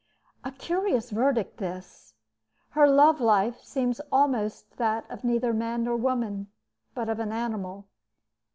[0.43, 2.15] A curious verdict this!
[2.69, 6.47] Her love life seems almost that of neither man nor woman,
[6.95, 7.87] but of an animal.